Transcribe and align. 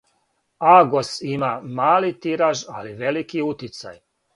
Агос 0.77 1.11
има 1.35 1.51
мали 1.77 2.11
тираж, 2.23 2.67
али 2.77 2.99
велики 3.05 3.49
утицај. 3.51 4.07